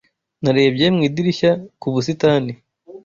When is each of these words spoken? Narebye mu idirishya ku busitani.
Narebye 0.43 0.85
mu 0.93 1.01
idirishya 1.07 1.51
ku 1.81 1.87
busitani. 1.93 2.51